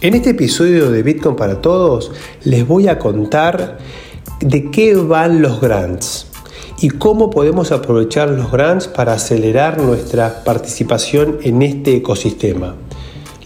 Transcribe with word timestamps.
En 0.00 0.14
este 0.14 0.30
episodio 0.30 0.90
de 0.90 1.02
Bitcoin 1.02 1.36
para 1.36 1.60
Todos 1.60 2.10
les 2.44 2.66
voy 2.66 2.88
a 2.88 2.98
contar 2.98 3.78
de 4.40 4.70
qué 4.70 4.94
van 4.94 5.42
los 5.42 5.60
grants 5.60 6.26
y 6.80 6.88
cómo 6.88 7.28
podemos 7.28 7.72
aprovechar 7.72 8.30
los 8.30 8.50
grants 8.50 8.88
para 8.88 9.12
acelerar 9.12 9.78
nuestra 9.78 10.42
participación 10.44 11.38
en 11.42 11.60
este 11.62 11.96
ecosistema. 11.96 12.76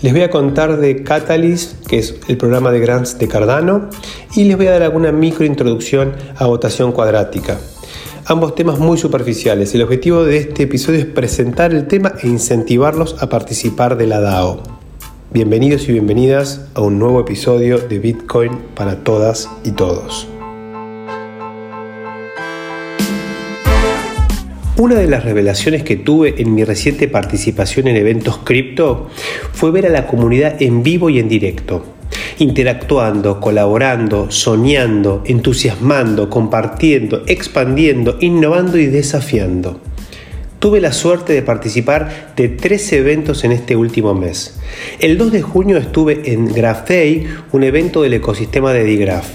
Les 0.01 0.13
voy 0.13 0.23
a 0.23 0.31
contar 0.31 0.77
de 0.77 1.03
Catalyst, 1.03 1.87
que 1.87 1.99
es 1.99 2.15
el 2.29 2.37
programa 2.37 2.71
de 2.71 2.79
grants 2.79 3.19
de 3.19 3.27
Cardano, 3.27 3.89
y 4.37 4.45
les 4.45 4.57
voy 4.57 4.67
a 4.67 4.73
dar 4.73 4.83
alguna 4.83 5.11
microintroducción 5.11 6.13
a 6.37 6.47
votación 6.47 6.93
cuadrática. 6.93 7.59
Ambos 8.27 8.55
temas 8.55 8.79
muy 8.79 8.99
superficiales. 8.99 9.75
El 9.75 9.83
objetivo 9.83 10.23
de 10.25 10.37
este 10.37 10.65
episodio 10.65 11.01
es 11.01 11.07
presentar 11.07 11.73
el 11.73 11.89
tema 11.89 12.13
e 12.23 12.29
incentivarlos 12.29 13.17
a 13.21 13.29
participar 13.29 13.97
de 13.97 14.07
la 14.07 14.21
DAO. 14.21 14.84
Bienvenidos 15.35 15.89
y 15.89 15.93
bienvenidas 15.93 16.65
a 16.75 16.81
un 16.81 17.01
nuevo 17.01 17.19
episodio 17.19 17.79
de 17.79 17.99
Bitcoin 17.99 18.53
para 18.77 19.03
todas 19.03 19.51
y 19.65 19.73
todos. 19.73 20.29
Una 24.77 24.95
de 24.95 25.09
las 25.09 25.25
revelaciones 25.25 25.83
que 25.83 25.97
tuve 25.97 26.41
en 26.41 26.55
mi 26.55 26.63
reciente 26.63 27.09
participación 27.09 27.89
en 27.89 27.97
eventos 27.97 28.39
cripto 28.45 29.11
fue 29.53 29.73
ver 29.73 29.87
a 29.87 29.91
la 29.91 30.07
comunidad 30.07 30.63
en 30.63 30.85
vivo 30.85 31.11
y 31.11 31.19
en 31.19 31.29
directo, 31.29 31.85
interactuando, 32.39 33.41
colaborando, 33.41 34.31
soñando, 34.31 35.25
entusiasmando, 35.27 36.31
compartiendo, 36.31 37.25
expandiendo, 37.27 38.19
innovando 38.21 38.79
y 38.79 38.87
desafiando. 38.87 39.81
Tuve 40.65 40.81
la 40.81 40.95
suerte 40.95 41.35
de 41.35 41.43
participar 41.43 42.33
de 42.37 42.49
tres 42.49 42.91
eventos 42.95 43.45
en 43.45 43.53
este 43.53 43.77
último 43.77 44.15
mes. 44.15 44.59
El 44.99 45.19
2 45.19 45.31
de 45.31 45.43
junio 45.43 45.77
estuve 45.77 46.33
en 46.33 46.47
GraphDay, 46.47 47.27
un 47.53 47.65
evento 47.65 48.01
del 48.01 48.15
ecosistema 48.15 48.73
de 48.73 48.85
Digraph, 48.85 49.29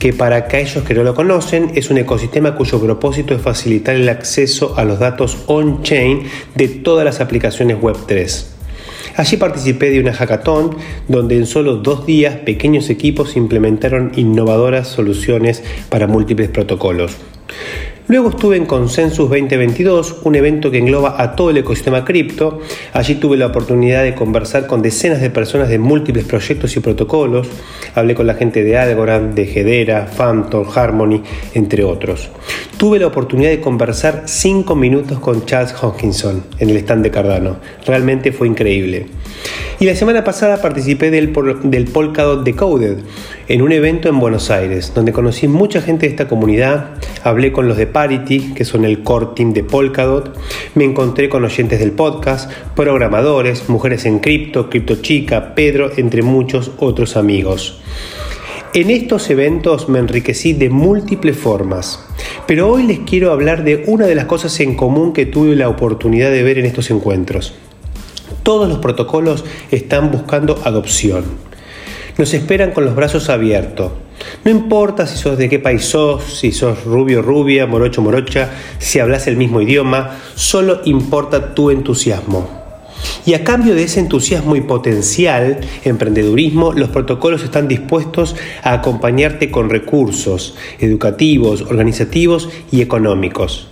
que 0.00 0.12
para 0.12 0.34
aquellos 0.34 0.82
que 0.82 0.92
no 0.92 1.04
lo 1.04 1.14
conocen 1.14 1.70
es 1.76 1.88
un 1.88 1.98
ecosistema 1.98 2.56
cuyo 2.56 2.80
propósito 2.80 3.32
es 3.32 3.42
facilitar 3.42 3.94
el 3.94 4.08
acceso 4.08 4.76
a 4.76 4.82
los 4.82 4.98
datos 4.98 5.44
on-chain 5.46 6.24
de 6.56 6.66
todas 6.66 7.04
las 7.04 7.20
aplicaciones 7.20 7.76
Web3. 7.76 8.44
Allí 9.14 9.36
participé 9.36 9.90
de 9.90 10.00
una 10.00 10.14
hackathon 10.14 10.76
donde 11.06 11.36
en 11.36 11.46
solo 11.46 11.76
dos 11.76 12.06
días 12.06 12.38
pequeños 12.38 12.90
equipos 12.90 13.36
implementaron 13.36 14.10
innovadoras 14.16 14.88
soluciones 14.88 15.62
para 15.90 16.08
múltiples 16.08 16.48
protocolos. 16.48 17.18
Luego 18.06 18.28
estuve 18.28 18.58
en 18.58 18.66
Consensus 18.66 19.30
2022, 19.30 20.16
un 20.24 20.34
evento 20.34 20.70
que 20.70 20.76
engloba 20.76 21.22
a 21.22 21.34
todo 21.34 21.48
el 21.48 21.56
ecosistema 21.56 22.04
cripto. 22.04 22.60
Allí 22.92 23.14
tuve 23.14 23.38
la 23.38 23.46
oportunidad 23.46 24.02
de 24.02 24.14
conversar 24.14 24.66
con 24.66 24.82
decenas 24.82 25.22
de 25.22 25.30
personas 25.30 25.70
de 25.70 25.78
múltiples 25.78 26.26
proyectos 26.26 26.76
y 26.76 26.80
protocolos. 26.80 27.48
Hablé 27.94 28.14
con 28.14 28.26
la 28.26 28.34
gente 28.34 28.62
de 28.62 28.76
Algorand, 28.76 29.34
de 29.34 29.44
Hedera, 29.44 30.06
Phantom, 30.06 30.66
Harmony, 30.74 31.22
entre 31.54 31.82
otros. 31.82 32.28
Tuve 32.76 32.98
la 32.98 33.06
oportunidad 33.06 33.48
de 33.48 33.62
conversar 33.62 34.24
cinco 34.26 34.76
minutos 34.76 35.18
con 35.18 35.46
Charles 35.46 35.74
Hoskinson 35.82 36.44
en 36.58 36.68
el 36.68 36.76
stand 36.76 37.04
de 37.04 37.10
Cardano. 37.10 37.56
Realmente 37.86 38.32
fue 38.32 38.48
increíble. 38.48 39.06
Y 39.80 39.86
la 39.86 39.96
semana 39.96 40.24
pasada 40.24 40.62
participé 40.62 41.10
del, 41.10 41.30
Polkadot 41.30 42.44
Decoded 42.44 42.98
en 43.48 43.60
un 43.60 43.72
evento 43.72 44.08
en 44.08 44.20
Buenos 44.20 44.50
Aires, 44.50 44.92
donde 44.94 45.12
conocí 45.12 45.48
mucha 45.48 45.82
gente 45.82 46.06
de 46.06 46.12
esta 46.12 46.28
comunidad, 46.28 46.90
hablé 47.22 47.52
con 47.52 47.68
los 47.68 47.76
de 47.76 47.86
Parity, 47.86 48.54
que 48.54 48.64
son 48.64 48.84
el 48.84 49.02
core 49.02 49.28
team 49.34 49.52
de 49.52 49.64
Polkadot, 49.64 50.38
me 50.74 50.84
encontré 50.84 51.28
con 51.28 51.44
oyentes 51.44 51.80
del 51.80 51.92
podcast, 51.92 52.50
programadores, 52.76 53.68
mujeres 53.68 54.06
en 54.06 54.20
cripto, 54.20 54.70
cripto 54.70 54.96
chica, 54.96 55.54
Pedro, 55.54 55.90
entre 55.96 56.22
muchos 56.22 56.70
otros 56.78 57.16
amigos. 57.16 57.80
En 58.74 58.90
estos 58.90 59.28
eventos 59.30 59.88
me 59.88 59.98
enriquecí 59.98 60.52
de 60.52 60.70
múltiples 60.70 61.36
formas, 61.36 62.04
pero 62.46 62.70
hoy 62.70 62.84
les 62.84 63.00
quiero 63.00 63.32
hablar 63.32 63.64
de 63.64 63.84
una 63.86 64.06
de 64.06 64.14
las 64.14 64.24
cosas 64.24 64.58
en 64.60 64.76
común 64.76 65.12
que 65.12 65.26
tuve 65.26 65.54
la 65.54 65.68
oportunidad 65.68 66.30
de 66.30 66.42
ver 66.42 66.58
en 66.58 66.66
estos 66.66 66.90
encuentros. 66.90 67.54
Todos 68.44 68.68
los 68.68 68.78
protocolos 68.78 69.42
están 69.70 70.10
buscando 70.10 70.60
adopción. 70.64 71.24
Nos 72.18 72.34
esperan 72.34 72.72
con 72.72 72.84
los 72.84 72.94
brazos 72.94 73.30
abiertos. 73.30 73.90
No 74.44 74.50
importa 74.50 75.06
si 75.06 75.16
sos 75.16 75.38
de 75.38 75.48
qué 75.48 75.58
país 75.58 75.86
sos, 75.86 76.22
si 76.22 76.52
sos 76.52 76.84
rubio, 76.84 77.22
rubia, 77.22 77.66
morocho, 77.66 78.02
morocha, 78.02 78.50
si 78.78 79.00
hablas 79.00 79.26
el 79.28 79.38
mismo 79.38 79.62
idioma, 79.62 80.18
solo 80.34 80.82
importa 80.84 81.54
tu 81.54 81.70
entusiasmo. 81.70 82.46
Y 83.24 83.32
a 83.32 83.44
cambio 83.44 83.74
de 83.74 83.84
ese 83.84 84.00
entusiasmo 84.00 84.56
y 84.56 84.60
potencial 84.60 85.60
emprendedurismo, 85.82 86.74
los 86.74 86.90
protocolos 86.90 87.42
están 87.42 87.66
dispuestos 87.66 88.36
a 88.62 88.74
acompañarte 88.74 89.50
con 89.50 89.70
recursos 89.70 90.54
educativos, 90.80 91.62
organizativos 91.62 92.50
y 92.70 92.82
económicos. 92.82 93.68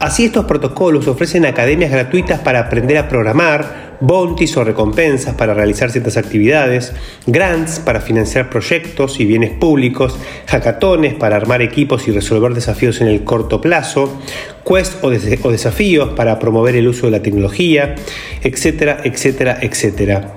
Así 0.00 0.24
estos 0.24 0.46
protocolos 0.46 1.06
ofrecen 1.06 1.46
academias 1.46 1.92
gratuitas 1.92 2.40
para 2.40 2.60
aprender 2.60 2.96
a 2.98 3.08
programar, 3.08 3.89
bounties 4.00 4.56
o 4.56 4.64
recompensas 4.64 5.34
para 5.34 5.54
realizar 5.54 5.90
ciertas 5.90 6.16
actividades, 6.16 6.92
grants 7.26 7.80
para 7.80 8.00
financiar 8.00 8.50
proyectos 8.50 9.20
y 9.20 9.24
bienes 9.24 9.50
públicos, 9.50 10.16
hackatones 10.46 11.14
para 11.14 11.36
armar 11.36 11.62
equipos 11.62 12.08
y 12.08 12.10
resolver 12.10 12.54
desafíos 12.54 13.00
en 13.00 13.08
el 13.08 13.24
corto 13.24 13.60
plazo, 13.60 14.20
quests 14.66 14.98
o, 15.02 15.50
desafíos 15.50 16.10
para 16.10 16.38
promover 16.38 16.76
el 16.76 16.88
uso 16.88 17.06
de 17.06 17.12
la 17.12 17.22
tecnología, 17.22 17.94
etcétera, 18.42 19.00
etcétera, 19.04 19.58
etcétera. 19.60 20.34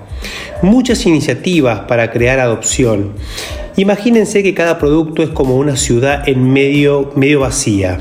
Muchas 0.62 1.04
iniciativas 1.04 1.80
para 1.80 2.10
crear 2.10 2.40
adopción 2.40 3.12
Imagínense 3.76 4.44
que 4.44 4.54
cada 4.54 4.78
producto 4.78 5.24
es 5.24 5.30
como 5.30 5.56
una 5.56 5.76
ciudad 5.76 6.28
en 6.28 6.52
medio, 6.52 7.10
medio 7.16 7.40
vacía 7.40 8.00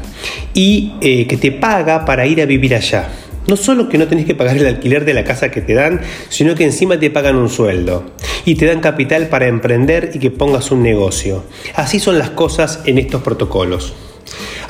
y 0.53 0.93
eh, 1.01 1.25
que 1.25 1.35
te 1.35 1.51
paga 1.51 2.05
para 2.05 2.27
ir 2.27 2.41
a 2.41 2.45
vivir 2.45 2.75
allá. 2.75 3.09
No 3.47 3.57
solo 3.57 3.89
que 3.89 3.97
no 3.97 4.07
tenés 4.07 4.25
que 4.25 4.35
pagar 4.35 4.57
el 4.57 4.67
alquiler 4.67 5.03
de 5.05 5.13
la 5.13 5.23
casa 5.23 5.51
que 5.51 5.61
te 5.61 5.73
dan, 5.73 6.01
sino 6.29 6.55
que 6.55 6.63
encima 6.63 6.99
te 6.99 7.09
pagan 7.09 7.35
un 7.35 7.49
sueldo 7.49 8.05
y 8.45 8.55
te 8.55 8.65
dan 8.65 8.79
capital 8.79 9.27
para 9.27 9.47
emprender 9.47 10.11
y 10.13 10.19
que 10.19 10.31
pongas 10.31 10.71
un 10.71 10.81
negocio. 10.81 11.43
Así 11.75 11.99
son 11.99 12.17
las 12.17 12.29
cosas 12.29 12.81
en 12.85 12.97
estos 12.97 13.21
protocolos. 13.21 13.93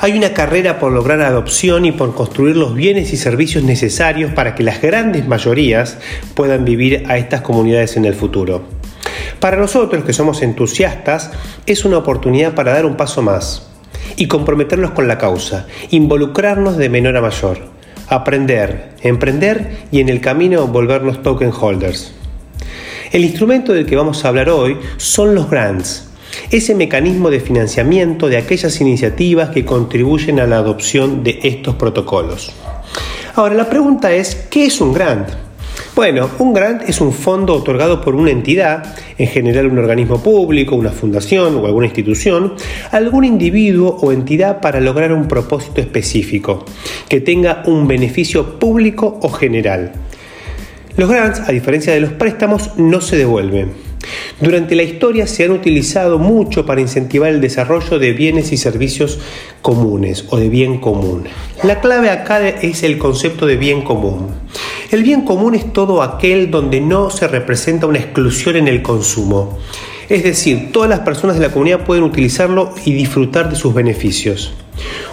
Hay 0.00 0.18
una 0.18 0.34
carrera 0.34 0.78
por 0.78 0.92
lograr 0.92 1.20
adopción 1.22 1.84
y 1.86 1.92
por 1.92 2.14
construir 2.14 2.56
los 2.56 2.74
bienes 2.74 3.12
y 3.12 3.16
servicios 3.16 3.64
necesarios 3.64 4.32
para 4.32 4.54
que 4.54 4.64
las 4.64 4.82
grandes 4.82 5.26
mayorías 5.26 5.98
puedan 6.34 6.64
vivir 6.64 7.04
a 7.08 7.16
estas 7.16 7.42
comunidades 7.42 7.96
en 7.96 8.04
el 8.04 8.14
futuro. 8.14 8.64
Para 9.40 9.56
nosotros 9.56 10.04
que 10.04 10.12
somos 10.12 10.42
entusiastas, 10.42 11.30
es 11.66 11.84
una 11.84 11.98
oportunidad 11.98 12.54
para 12.54 12.72
dar 12.72 12.86
un 12.86 12.96
paso 12.96 13.22
más 13.22 13.68
y 14.16 14.26
comprometernos 14.26 14.90
con 14.90 15.08
la 15.08 15.18
causa, 15.18 15.66
involucrarnos 15.90 16.76
de 16.76 16.88
menor 16.88 17.16
a 17.16 17.20
mayor, 17.20 17.73
aprender, 18.08 18.90
emprender 19.02 19.86
y 19.90 20.00
en 20.00 20.08
el 20.08 20.20
camino 20.20 20.66
volvernos 20.66 21.22
token 21.22 21.52
holders. 21.52 22.12
El 23.12 23.24
instrumento 23.24 23.72
del 23.72 23.86
que 23.86 23.96
vamos 23.96 24.24
a 24.24 24.28
hablar 24.28 24.50
hoy 24.50 24.76
son 24.96 25.34
los 25.34 25.48
grants, 25.48 26.08
ese 26.50 26.74
mecanismo 26.74 27.30
de 27.30 27.40
financiamiento 27.40 28.28
de 28.28 28.36
aquellas 28.36 28.80
iniciativas 28.80 29.50
que 29.50 29.64
contribuyen 29.64 30.40
a 30.40 30.46
la 30.46 30.58
adopción 30.58 31.22
de 31.22 31.38
estos 31.42 31.76
protocolos. 31.76 32.52
Ahora, 33.36 33.54
la 33.54 33.68
pregunta 33.68 34.12
es, 34.12 34.34
¿qué 34.50 34.66
es 34.66 34.80
un 34.80 34.92
grant? 34.92 35.43
Bueno, 35.94 36.28
un 36.40 36.52
grant 36.52 36.82
es 36.88 37.00
un 37.00 37.12
fondo 37.12 37.54
otorgado 37.54 38.00
por 38.00 38.16
una 38.16 38.32
entidad, 38.32 38.96
en 39.16 39.28
general 39.28 39.68
un 39.68 39.78
organismo 39.78 40.20
público, 40.20 40.74
una 40.74 40.90
fundación 40.90 41.54
o 41.54 41.66
alguna 41.66 41.86
institución, 41.86 42.54
a 42.90 42.96
algún 42.96 43.24
individuo 43.24 43.96
o 44.02 44.10
entidad 44.10 44.60
para 44.60 44.80
lograr 44.80 45.12
un 45.12 45.28
propósito 45.28 45.80
específico, 45.80 46.64
que 47.08 47.20
tenga 47.20 47.62
un 47.66 47.86
beneficio 47.86 48.58
público 48.58 49.20
o 49.22 49.28
general. 49.28 49.92
Los 50.96 51.08
grants, 51.08 51.38
a 51.48 51.52
diferencia 51.52 51.92
de 51.92 52.00
los 52.00 52.10
préstamos, 52.10 52.76
no 52.76 53.00
se 53.00 53.16
devuelven. 53.16 53.83
Durante 54.40 54.74
la 54.74 54.82
historia 54.82 55.26
se 55.26 55.44
han 55.44 55.52
utilizado 55.52 56.18
mucho 56.18 56.66
para 56.66 56.80
incentivar 56.80 57.30
el 57.30 57.40
desarrollo 57.40 57.98
de 57.98 58.12
bienes 58.12 58.52
y 58.52 58.56
servicios 58.56 59.18
comunes 59.62 60.26
o 60.30 60.36
de 60.36 60.48
bien 60.48 60.78
común. 60.78 61.24
La 61.62 61.80
clave 61.80 62.10
acá 62.10 62.48
es 62.48 62.82
el 62.82 62.98
concepto 62.98 63.46
de 63.46 63.56
bien 63.56 63.82
común. 63.82 64.28
El 64.90 65.02
bien 65.02 65.22
común 65.22 65.54
es 65.54 65.72
todo 65.72 66.02
aquel 66.02 66.50
donde 66.50 66.80
no 66.80 67.10
se 67.10 67.28
representa 67.28 67.86
una 67.86 67.98
exclusión 67.98 68.56
en 68.56 68.68
el 68.68 68.82
consumo. 68.82 69.58
Es 70.08 70.22
decir, 70.22 70.70
todas 70.70 70.90
las 70.90 71.00
personas 71.00 71.38
de 71.38 71.46
la 71.46 71.52
comunidad 71.52 71.84
pueden 71.84 72.04
utilizarlo 72.04 72.74
y 72.84 72.92
disfrutar 72.92 73.48
de 73.48 73.56
sus 73.56 73.72
beneficios. 73.72 74.52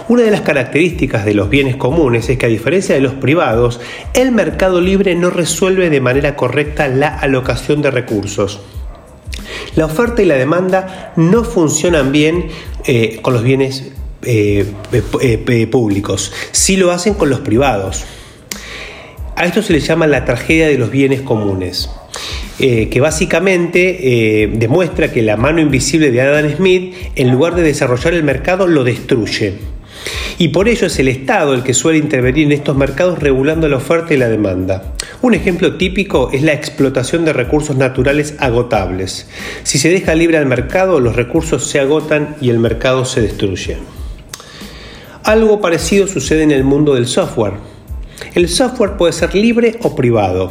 Una 0.08 0.22
de 0.22 0.30
las 0.30 0.42
características 0.42 1.24
de 1.24 1.34
los 1.34 1.48
bienes 1.48 1.76
comunes 1.76 2.28
es 2.28 2.36
que 2.36 2.46
a 2.46 2.50
diferencia 2.50 2.94
de 2.94 3.00
los 3.00 3.14
privados, 3.14 3.80
el 4.12 4.32
mercado 4.32 4.80
libre 4.80 5.14
no 5.14 5.30
resuelve 5.30 5.88
de 5.88 6.00
manera 6.00 6.36
correcta 6.36 6.88
la 6.88 7.08
alocación 7.08 7.80
de 7.80 7.90
recursos. 7.90 8.60
La 9.76 9.86
oferta 9.86 10.22
y 10.22 10.26
la 10.26 10.36
demanda 10.36 11.12
no 11.16 11.44
funcionan 11.44 12.12
bien 12.12 12.48
eh, 12.86 13.18
con 13.22 13.32
los 13.32 13.42
bienes 13.42 13.92
eh, 14.24 14.66
eh, 14.92 15.66
públicos, 15.66 16.32
sí 16.52 16.76
lo 16.76 16.90
hacen 16.90 17.14
con 17.14 17.30
los 17.30 17.40
privados. 17.40 18.04
A 19.36 19.46
esto 19.46 19.62
se 19.62 19.72
le 19.72 19.80
llama 19.80 20.06
la 20.06 20.24
tragedia 20.24 20.68
de 20.68 20.78
los 20.78 20.90
bienes 20.90 21.22
comunes. 21.22 21.90
que 22.58 23.00
básicamente 23.00 24.48
demuestra 24.52 25.10
que 25.10 25.22
la 25.22 25.36
mano 25.36 25.60
invisible 25.60 26.12
de 26.12 26.20
Adam 26.20 26.54
Smith, 26.54 26.94
en 27.16 27.30
lugar 27.32 27.56
de 27.56 27.62
desarrollar 27.62 28.14
el 28.14 28.22
mercado, 28.22 28.68
lo 28.68 28.84
destruye. 28.84 29.54
Y 30.38 30.48
por 30.48 30.68
ello 30.68 30.86
es 30.86 30.98
el 30.98 31.08
Estado 31.08 31.54
el 31.54 31.62
que 31.62 31.74
suele 31.74 31.98
intervenir 31.98 32.46
en 32.46 32.52
estos 32.52 32.76
mercados 32.76 33.18
regulando 33.18 33.68
la 33.68 33.76
oferta 33.76 34.14
y 34.14 34.16
la 34.16 34.28
demanda. 34.28 34.94
Un 35.22 35.34
ejemplo 35.34 35.76
típico 35.76 36.30
es 36.32 36.42
la 36.42 36.52
explotación 36.52 37.24
de 37.24 37.32
recursos 37.32 37.76
naturales 37.76 38.34
agotables. 38.40 39.28
Si 39.62 39.78
se 39.78 39.88
deja 39.88 40.16
libre 40.16 40.36
al 40.36 40.46
mercado, 40.46 40.98
los 40.98 41.14
recursos 41.14 41.64
se 41.64 41.78
agotan 41.78 42.34
y 42.40 42.50
el 42.50 42.58
mercado 42.58 43.04
se 43.04 43.20
destruye. 43.20 43.76
Algo 45.22 45.60
parecido 45.60 46.08
sucede 46.08 46.42
en 46.42 46.50
el 46.50 46.64
mundo 46.64 46.94
del 46.94 47.06
software. 47.06 47.52
El 48.34 48.48
software 48.48 48.96
puede 48.96 49.12
ser 49.12 49.36
libre 49.36 49.78
o 49.82 49.94
privado. 49.94 50.50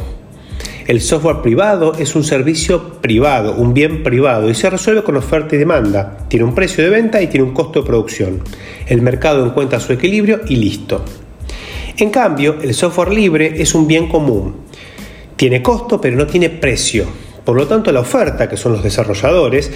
El 0.86 1.02
software 1.02 1.42
privado 1.42 1.92
es 1.98 2.16
un 2.16 2.24
servicio 2.24 2.94
privado, 3.02 3.54
un 3.54 3.74
bien 3.74 4.02
privado, 4.02 4.48
y 4.48 4.54
se 4.54 4.70
resuelve 4.70 5.04
con 5.04 5.18
oferta 5.18 5.54
y 5.54 5.58
demanda. 5.58 6.16
Tiene 6.28 6.46
un 6.46 6.54
precio 6.54 6.82
de 6.82 6.88
venta 6.88 7.20
y 7.20 7.26
tiene 7.26 7.44
un 7.44 7.52
costo 7.52 7.82
de 7.82 7.86
producción. 7.86 8.40
El 8.86 9.02
mercado 9.02 9.44
encuentra 9.44 9.80
su 9.80 9.92
equilibrio 9.92 10.40
y 10.48 10.56
listo. 10.56 11.04
En 11.98 12.10
cambio, 12.10 12.56
el 12.62 12.74
software 12.74 13.12
libre 13.12 13.60
es 13.60 13.74
un 13.74 13.86
bien 13.86 14.08
común. 14.08 14.56
Tiene 15.36 15.62
costo 15.62 16.00
pero 16.00 16.16
no 16.16 16.26
tiene 16.26 16.50
precio. 16.50 17.06
Por 17.44 17.56
lo 17.56 17.66
tanto, 17.66 17.90
la 17.90 18.00
oferta, 18.00 18.48
que 18.48 18.56
son 18.56 18.72
los 18.72 18.84
desarrolladores, 18.84 19.72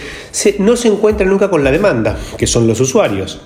no 0.60 0.76
se 0.76 0.86
encuentra 0.86 1.26
nunca 1.26 1.50
con 1.50 1.64
la 1.64 1.72
demanda, 1.72 2.16
que 2.38 2.46
son 2.46 2.68
los 2.68 2.78
usuarios. 2.78 3.40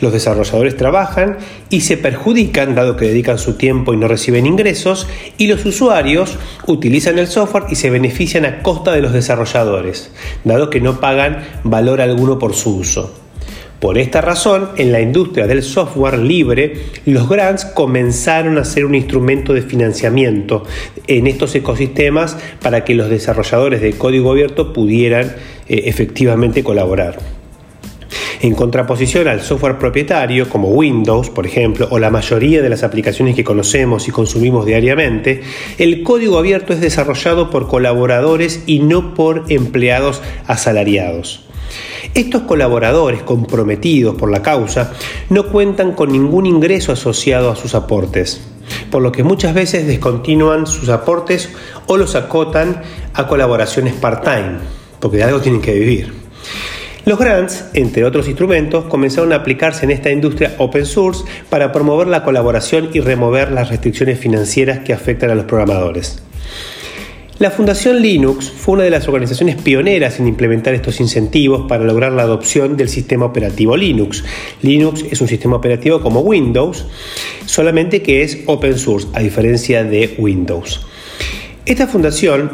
Los 0.00 0.12
desarrolladores 0.12 0.76
trabajan 0.76 1.38
y 1.70 1.80
se 1.80 1.96
perjudican 1.96 2.76
dado 2.76 2.96
que 2.96 3.06
dedican 3.06 3.36
su 3.36 3.54
tiempo 3.54 3.92
y 3.92 3.96
no 3.96 4.06
reciben 4.06 4.46
ingresos, 4.46 5.08
y 5.38 5.48
los 5.48 5.64
usuarios 5.64 6.38
utilizan 6.68 7.18
el 7.18 7.26
software 7.26 7.64
y 7.68 7.74
se 7.74 7.90
benefician 7.90 8.44
a 8.44 8.62
costa 8.62 8.92
de 8.92 9.02
los 9.02 9.12
desarrolladores, 9.12 10.12
dado 10.44 10.70
que 10.70 10.80
no 10.80 11.00
pagan 11.00 11.44
valor 11.64 12.00
alguno 12.00 12.38
por 12.38 12.54
su 12.54 12.76
uso. 12.76 13.23
Por 13.84 13.98
esta 13.98 14.22
razón, 14.22 14.70
en 14.78 14.92
la 14.92 15.02
industria 15.02 15.46
del 15.46 15.62
software 15.62 16.18
libre, 16.18 16.72
los 17.04 17.28
grants 17.28 17.66
comenzaron 17.66 18.56
a 18.56 18.64
ser 18.64 18.86
un 18.86 18.94
instrumento 18.94 19.52
de 19.52 19.60
financiamiento 19.60 20.62
en 21.06 21.26
estos 21.26 21.54
ecosistemas 21.54 22.38
para 22.62 22.82
que 22.82 22.94
los 22.94 23.10
desarrolladores 23.10 23.82
de 23.82 23.92
código 23.92 24.30
abierto 24.30 24.72
pudieran 24.72 25.36
eh, 25.68 25.82
efectivamente 25.84 26.64
colaborar. 26.64 27.18
En 28.40 28.54
contraposición 28.54 29.28
al 29.28 29.42
software 29.42 29.76
propietario, 29.76 30.48
como 30.48 30.70
Windows, 30.70 31.28
por 31.28 31.44
ejemplo, 31.44 31.86
o 31.90 31.98
la 31.98 32.08
mayoría 32.08 32.62
de 32.62 32.70
las 32.70 32.84
aplicaciones 32.84 33.36
que 33.36 33.44
conocemos 33.44 34.08
y 34.08 34.12
consumimos 34.12 34.64
diariamente, 34.64 35.42
el 35.76 36.02
código 36.02 36.38
abierto 36.38 36.72
es 36.72 36.80
desarrollado 36.80 37.50
por 37.50 37.68
colaboradores 37.68 38.62
y 38.64 38.78
no 38.78 39.12
por 39.12 39.44
empleados 39.50 40.22
asalariados. 40.46 41.44
Estos 42.14 42.42
colaboradores 42.42 43.22
comprometidos 43.22 44.14
por 44.14 44.30
la 44.30 44.42
causa 44.42 44.92
no 45.30 45.48
cuentan 45.48 45.92
con 45.92 46.12
ningún 46.12 46.46
ingreso 46.46 46.92
asociado 46.92 47.50
a 47.50 47.56
sus 47.56 47.74
aportes, 47.74 48.40
por 48.90 49.02
lo 49.02 49.12
que 49.12 49.24
muchas 49.24 49.54
veces 49.54 49.86
descontinúan 49.86 50.66
sus 50.66 50.88
aportes 50.88 51.50
o 51.86 51.96
los 51.96 52.14
acotan 52.14 52.82
a 53.14 53.26
colaboraciones 53.26 53.94
part-time, 53.94 54.58
porque 55.00 55.18
de 55.18 55.24
algo 55.24 55.40
tienen 55.40 55.60
que 55.60 55.74
vivir. 55.74 56.12
Los 57.04 57.18
grants, 57.18 57.66
entre 57.74 58.04
otros 58.04 58.28
instrumentos, 58.28 58.86
comenzaron 58.86 59.34
a 59.34 59.36
aplicarse 59.36 59.84
en 59.84 59.90
esta 59.90 60.10
industria 60.10 60.54
open 60.56 60.86
source 60.86 61.24
para 61.50 61.70
promover 61.70 62.06
la 62.06 62.24
colaboración 62.24 62.88
y 62.94 63.00
remover 63.00 63.52
las 63.52 63.68
restricciones 63.68 64.18
financieras 64.18 64.78
que 64.78 64.94
afectan 64.94 65.30
a 65.30 65.34
los 65.34 65.44
programadores. 65.44 66.22
La 67.44 67.50
Fundación 67.50 68.00
Linux 68.00 68.50
fue 68.50 68.72
una 68.72 68.84
de 68.84 68.90
las 68.90 69.06
organizaciones 69.06 69.56
pioneras 69.56 70.18
en 70.18 70.26
implementar 70.26 70.72
estos 70.72 70.98
incentivos 70.98 71.66
para 71.68 71.84
lograr 71.84 72.10
la 72.10 72.22
adopción 72.22 72.78
del 72.78 72.88
sistema 72.88 73.26
operativo 73.26 73.76
Linux. 73.76 74.24
Linux 74.62 75.04
es 75.10 75.20
un 75.20 75.28
sistema 75.28 75.56
operativo 75.56 76.00
como 76.00 76.20
Windows, 76.20 76.86
solamente 77.44 78.00
que 78.00 78.22
es 78.22 78.38
open 78.46 78.78
source, 78.78 79.08
a 79.12 79.20
diferencia 79.20 79.84
de 79.84 80.14
Windows. 80.16 80.86
Esta 81.66 81.86
fundación 81.86 82.52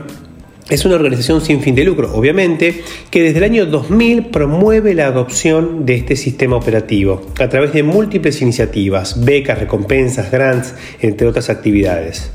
es 0.69 0.84
una 0.84 0.96
organización 0.96 1.40
sin 1.40 1.60
fin 1.60 1.76
de 1.76 1.84
lucro, 1.84 2.12
obviamente, 2.12 2.82
que 3.12 3.22
desde 3.22 3.38
el 3.38 3.44
año 3.44 3.66
2000 3.66 4.26
promueve 4.26 4.94
la 4.94 5.06
adopción 5.06 5.87
de 5.87 5.94
este 5.94 6.16
sistema 6.16 6.56
operativo 6.56 7.22
a 7.38 7.48
través 7.48 7.72
de 7.72 7.84
múltiples 7.84 8.42
iniciativas, 8.42 9.25
becas, 9.25 9.60
recompensas, 9.60 10.32
grants, 10.32 10.75
entre 11.00 11.28
otras 11.28 11.48
actividades. 11.48 12.32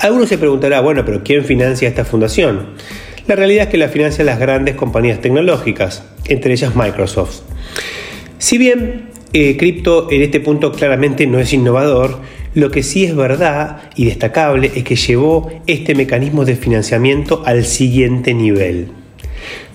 Algunos 0.00 0.28
se 0.28 0.38
preguntará, 0.38 0.80
bueno, 0.80 1.04
pero 1.04 1.22
¿quién 1.22 1.44
financia 1.44 1.88
esta 1.88 2.04
fundación? 2.04 2.68
La 3.26 3.34
realidad 3.34 3.64
es 3.64 3.70
que 3.70 3.78
la 3.78 3.88
financian 3.88 4.26
las 4.26 4.38
grandes 4.38 4.76
compañías 4.76 5.20
tecnológicas, 5.20 6.04
entre 6.26 6.52
ellas 6.52 6.76
Microsoft. 6.76 7.40
Si 8.38 8.58
bien 8.58 9.08
eh, 9.32 9.56
cripto 9.56 10.08
en 10.10 10.22
este 10.22 10.40
punto 10.40 10.72
claramente 10.72 11.26
no 11.26 11.38
es 11.40 11.52
innovador, 11.52 12.20
lo 12.54 12.70
que 12.70 12.82
sí 12.82 13.04
es 13.04 13.14
verdad 13.14 13.82
y 13.96 14.06
destacable 14.06 14.70
es 14.74 14.84
que 14.84 14.96
llevó 14.96 15.50
este 15.66 15.94
mecanismo 15.94 16.44
de 16.44 16.56
financiamiento 16.56 17.42
al 17.44 17.64
siguiente 17.64 18.32
nivel. 18.32 18.88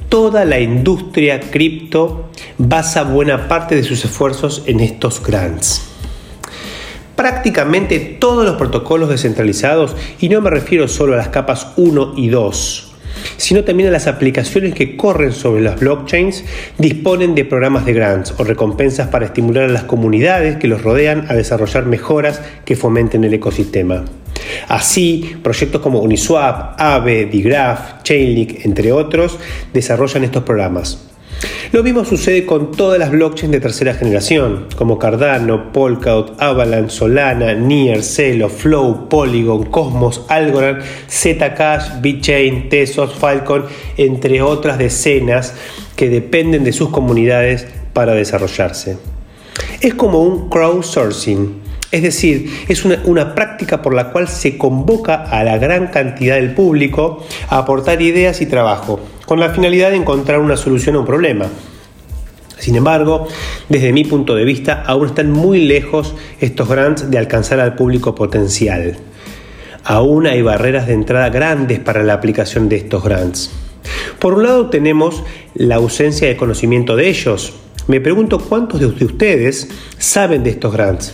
Toda 0.10 0.46
la 0.46 0.60
industria 0.60 1.40
cripto 1.40 2.30
basa 2.58 3.04
buena 3.04 3.48
parte 3.48 3.76
de 3.76 3.84
sus 3.84 4.04
esfuerzos 4.04 4.64
en 4.66 4.80
estos 4.80 5.22
grants. 5.22 5.91
Prácticamente 7.22 8.00
todos 8.00 8.44
los 8.44 8.56
protocolos 8.56 9.08
descentralizados, 9.08 9.96
y 10.20 10.28
no 10.28 10.42
me 10.42 10.50
refiero 10.50 10.88
solo 10.88 11.14
a 11.14 11.18
las 11.18 11.28
capas 11.28 11.68
1 11.76 12.14
y 12.18 12.30
2, 12.30 12.94
sino 13.38 13.64
también 13.64 13.90
a 13.90 13.92
las 13.92 14.08
aplicaciones 14.08 14.74
que 14.74 14.98
corren 14.98 15.32
sobre 15.32 15.62
las 15.62 15.80
blockchains, 15.80 16.44
disponen 16.80 17.36
de 17.36 17.46
programas 17.46 17.86
de 17.86 17.94
grants 17.94 18.34
o 18.40 18.44
recompensas 18.44 19.10
para 19.10 19.28
estimular 19.28 19.66
a 19.66 19.72
las 19.72 19.84
comunidades 19.84 20.58
que 20.58 20.68
los 20.68 20.82
rodean 20.82 21.28
a 21.30 21.36
desarrollar 21.36 21.86
mejoras 21.86 22.42
que 22.66 22.76
fomenten 22.76 23.24
el 23.24 23.36
ecosistema. 23.36 24.04
Así, 24.68 25.36
proyectos 25.44 25.80
como 25.80 26.00
Uniswap, 26.00 26.82
Aave, 26.82 27.28
Digraph, 27.28 28.02
Chainlink, 28.02 28.66
entre 28.66 28.92
otros, 28.92 29.38
desarrollan 29.72 30.24
estos 30.24 30.42
programas. 30.42 31.11
Lo 31.72 31.84
mismo 31.84 32.04
sucede 32.04 32.46
con 32.46 32.72
todas 32.72 33.00
las 33.00 33.12
blockchains 33.12 33.52
de 33.52 33.62
tercera 33.62 33.94
generación, 33.94 34.68
como 34.76 35.00
Cardano, 35.00 35.72
Polkadot, 35.72 36.36
Avalanche, 36.42 36.96
Solana, 36.96 37.54
Near, 37.54 38.04
Celo, 38.04 38.50
Flow, 38.50 39.08
Polygon, 39.08 39.64
Cosmos, 39.66 40.26
Algorand, 40.28 40.84
Zcash, 41.10 42.02
BitChain, 42.02 42.68
Tesos, 42.68 43.14
Falcon, 43.14 43.66
entre 43.96 44.42
otras 44.42 44.78
decenas 44.78 45.56
que 45.96 46.10
dependen 46.10 46.64
de 46.64 46.74
sus 46.74 46.90
comunidades 46.90 47.68
para 47.94 48.14
desarrollarse. 48.14 48.98
Es 49.80 49.94
como 49.94 50.24
un 50.24 50.50
crowdsourcing, 50.50 51.62
es 51.92 52.04
decir, 52.04 52.52
es 52.68 52.86
una, 52.86 53.02
una, 53.06 53.36
práctica 53.36 53.82
por 53.82 53.94
la 53.94 54.12
cual 54.12 54.28
se 54.28 54.58
convoca 54.58 55.16
a 55.16 55.44
la 55.44 55.58
gran 55.58 55.88
cantidad 55.88 56.36
del 56.36 56.54
público 56.54 57.24
a 57.50 57.60
aportar 57.60 58.02
ideas 58.02 58.42
y 58.42 58.46
trabajo, 58.46 59.00
con 59.32 59.40
la 59.40 59.52
finalidad 59.52 59.92
de 59.92 59.96
encontrar 59.96 60.42
una 60.42 60.58
solución 60.58 60.98
a 60.98 61.00
un 61.00 61.06
problema. 61.06 61.46
Sin 62.58 62.76
embargo, 62.76 63.30
desde 63.70 63.94
mi 63.94 64.04
punto 64.04 64.36
de 64.36 64.44
vista, 64.44 64.84
aún 64.86 65.08
están 65.08 65.32
muy 65.32 65.64
lejos 65.64 66.14
estos 66.42 66.68
grants 66.68 67.10
de 67.10 67.18
alcanzar 67.18 67.62
al 67.62 67.76
público 67.76 68.14
potencial. 68.14 68.98
Aún 69.86 70.28
hay 70.28 70.42
barreras 70.42 70.86
de 70.86 70.96
entrada 70.96 71.30
grandes 71.30 71.80
para 71.80 72.04
la 72.04 72.12
aplicación 72.12 72.68
de 72.68 72.76
estos 72.76 73.06
grants. 73.06 73.52
Por 74.20 74.34
un 74.34 74.44
lado 74.44 74.70
tenemos 74.70 75.24
la 75.54 75.76
ausencia 75.76 76.28
de 76.28 76.36
conocimiento 76.36 76.98
de 76.98 77.08
ellos. 77.08 77.54
Me 77.88 78.02
pregunto 78.02 78.38
cuántos 78.38 78.82
de 78.82 79.06
ustedes 79.06 79.70
saben 79.98 80.44
de 80.44 80.50
estos 80.50 80.74
grants. 80.74 81.14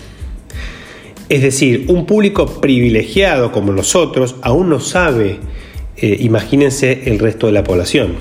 Es 1.30 1.44
decir, 1.44 1.86
un 1.90 2.08
público 2.08 2.48
privilegiado 2.48 3.52
como 3.52 3.72
nosotros 3.74 4.38
aún 4.42 4.70
no 4.70 4.80
sabe, 4.80 5.40
eh, 5.98 6.18
imagínense 6.20 7.04
el 7.06 7.20
resto 7.20 7.48
de 7.48 7.54
la 7.54 7.64
población. 7.64 8.16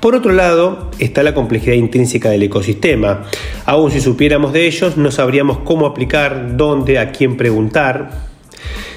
Por 0.00 0.14
otro 0.14 0.32
lado, 0.32 0.90
está 0.98 1.22
la 1.22 1.34
complejidad 1.34 1.74
intrínseca 1.74 2.30
del 2.30 2.42
ecosistema. 2.42 3.24
Aún 3.66 3.90
si 3.90 4.00
supiéramos 4.00 4.52
de 4.54 4.66
ellos, 4.66 4.96
no 4.96 5.10
sabríamos 5.10 5.58
cómo 5.58 5.84
aplicar, 5.86 6.56
dónde, 6.56 6.98
a 6.98 7.12
quién 7.12 7.36
preguntar. 7.36 8.30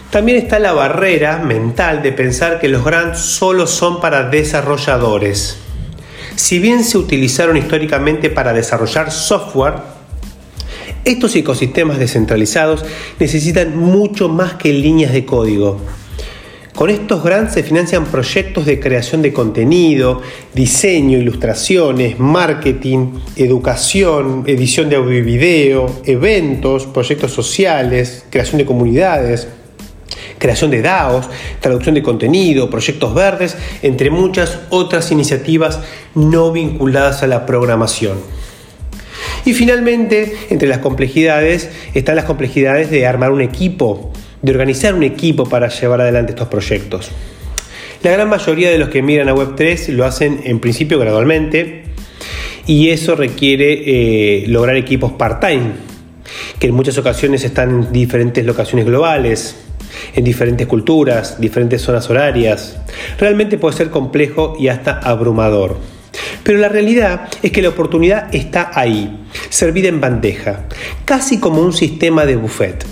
También 0.09 0.37
está 0.37 0.59
la 0.59 0.71
barrera 0.71 1.39
mental 1.39 2.01
de 2.03 2.13
pensar 2.13 2.59
que 2.59 2.69
los 2.69 2.85
grants 2.85 3.19
solo 3.19 3.67
son 3.67 3.99
para 3.99 4.29
desarrolladores. 4.29 5.57
Si 6.35 6.59
bien 6.59 6.83
se 6.83 6.97
utilizaron 6.97 7.57
históricamente 7.57 8.29
para 8.29 8.53
desarrollar 8.53 9.11
software, 9.11 9.73
estos 11.03 11.35
ecosistemas 11.35 11.99
descentralizados 11.99 12.85
necesitan 13.19 13.77
mucho 13.77 14.29
más 14.29 14.53
que 14.53 14.71
líneas 14.71 15.11
de 15.11 15.25
código. 15.25 15.81
Con 16.75 16.89
estos 16.89 17.23
grants 17.23 17.53
se 17.53 17.61
financian 17.61 18.05
proyectos 18.05 18.65
de 18.65 18.79
creación 18.79 19.21
de 19.21 19.31
contenido, 19.31 20.23
diseño, 20.55 21.19
ilustraciones, 21.19 22.17
marketing, 22.17 23.19
educación, 23.35 24.43
edición 24.47 24.89
de 24.89 24.95
audio 24.95 25.19
y 25.19 25.21
video, 25.21 25.85
eventos, 26.03 26.87
proyectos 26.87 27.31
sociales, 27.31 28.25
creación 28.31 28.57
de 28.57 28.65
comunidades, 28.65 29.47
creación 30.39 30.71
de 30.71 30.81
DAOs, 30.81 31.29
traducción 31.59 31.93
de 31.93 32.01
contenido, 32.01 32.71
proyectos 32.71 33.13
verdes, 33.13 33.55
entre 33.83 34.09
muchas 34.09 34.61
otras 34.71 35.11
iniciativas 35.11 35.79
no 36.15 36.51
vinculadas 36.51 37.21
a 37.21 37.27
la 37.27 37.45
programación. 37.45 38.17
Y 39.45 39.53
finalmente, 39.53 40.35
entre 40.49 40.67
las 40.67 40.79
complejidades 40.79 41.69
están 41.93 42.15
las 42.15 42.25
complejidades 42.25 42.89
de 42.89 43.05
armar 43.05 43.31
un 43.31 43.41
equipo, 43.41 44.11
de 44.43 44.51
organizar 44.51 44.93
un 44.93 45.03
equipo 45.03 45.45
para 45.45 45.69
llevar 45.69 46.01
adelante 46.01 46.33
estos 46.33 46.49
proyectos. 46.49 47.09
La 48.03 48.11
gran 48.11 48.29
mayoría 48.29 48.69
de 48.69 48.77
los 48.77 48.89
que 48.89 49.01
miran 49.01 49.29
a 49.29 49.33
Web3 49.33 49.87
lo 49.93 50.03
hacen 50.05 50.41
en 50.43 50.59
principio 50.59 50.99
gradualmente 50.99 51.85
y 52.67 52.89
eso 52.89 53.15
requiere 53.15 54.43
eh, 54.43 54.43
lograr 54.47 54.75
equipos 54.75 55.13
part-time, 55.13 55.71
que 56.59 56.67
en 56.67 56.75
muchas 56.75 56.97
ocasiones 56.97 57.45
están 57.45 57.69
en 57.69 57.91
diferentes 57.93 58.45
locaciones 58.45 58.85
globales, 58.85 59.55
en 60.13 60.25
diferentes 60.25 60.67
culturas, 60.67 61.39
diferentes 61.39 61.81
zonas 61.81 62.09
horarias. 62.09 62.77
Realmente 63.17 63.57
puede 63.57 63.77
ser 63.77 63.89
complejo 63.89 64.57
y 64.59 64.67
hasta 64.67 64.99
abrumador. 64.99 65.77
Pero 66.43 66.59
la 66.59 66.67
realidad 66.67 67.29
es 67.41 67.53
que 67.53 67.61
la 67.61 67.69
oportunidad 67.69 68.33
está 68.35 68.71
ahí, 68.73 69.25
servida 69.49 69.87
en 69.87 70.01
bandeja, 70.01 70.65
casi 71.05 71.39
como 71.39 71.61
un 71.61 71.71
sistema 71.71 72.25
de 72.25 72.35
buffet, 72.35 72.85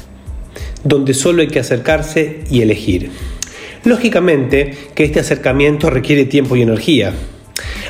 donde 0.84 1.14
solo 1.14 1.42
hay 1.42 1.48
que 1.48 1.60
acercarse 1.60 2.44
y 2.50 2.62
elegir. 2.62 3.12
Lógicamente 3.84 4.78
que 4.94 5.04
este 5.04 5.20
acercamiento 5.20 5.90
requiere 5.90 6.26
tiempo 6.26 6.56
y 6.56 6.62
energía. 6.62 7.14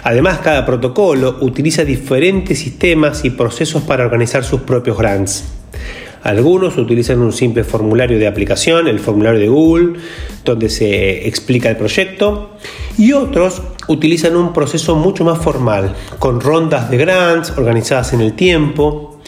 Además, 0.03 0.39
cada 0.39 0.65
protocolo 0.65 1.38
utiliza 1.41 1.83
diferentes 1.83 2.60
sistemas 2.60 3.24
y 3.25 3.29
procesos 3.31 3.83
para 3.83 4.05
organizar 4.05 4.43
sus 4.43 4.62
propios 4.62 4.98
grants. 4.98 5.43
Algunos 6.24 6.77
utilizan 6.77 7.19
un 7.19 7.33
simple 7.33 7.63
formulario 7.63 8.19
de 8.19 8.27
aplicación, 8.27 8.88
el 8.88 9.00
formulario 9.00 9.39
de 9.39 9.48
Google, 9.48 10.00
donde 10.45 10.69
se 10.69 11.27
explica 11.27 11.69
el 11.69 11.77
proyecto, 11.77 12.51
y 12.98 13.13
otros 13.13 13.62
utilizan 13.88 14.36
un 14.36 14.53
proceso 14.53 14.95
mucho 14.95 15.24
más 15.24 15.39
formal, 15.39 15.95
con 16.19 16.39
rondas 16.39 16.91
de 16.91 16.98
grants 16.98 17.51
organizadas 17.57 18.13
en 18.13 18.21
el 18.21 18.33
tiempo. 18.33 19.19